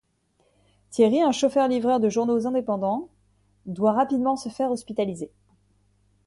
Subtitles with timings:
[0.89, 3.09] Thierry, un chauffeur-livreur de journaux indépendant,
[3.67, 5.29] doit rapidement se faire hospitaliser.